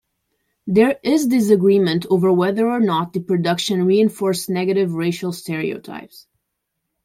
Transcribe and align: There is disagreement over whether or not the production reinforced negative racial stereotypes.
There 0.65 0.97
is 1.03 1.27
disagreement 1.27 2.07
over 2.09 2.33
whether 2.33 2.67
or 2.67 2.79
not 2.79 3.13
the 3.13 3.19
production 3.19 3.85
reinforced 3.85 4.49
negative 4.49 4.93
racial 4.95 5.31
stereotypes. 5.31 6.25